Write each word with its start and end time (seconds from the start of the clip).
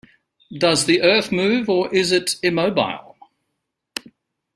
Does 0.57 0.85
the 0.85 1.03
Earth 1.03 1.31
move 1.31 1.69
or 1.69 1.93
is 1.93 2.11
it 2.11 2.37
immobile? 2.41 3.15